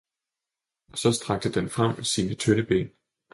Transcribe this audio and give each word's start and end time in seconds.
Og 0.91 0.97
så 0.97 1.11
strakte 1.11 1.51
den 1.53 1.69
frem 1.69 2.03
sine 2.03 2.35
tynde 2.35 2.63
ben. 2.63 2.89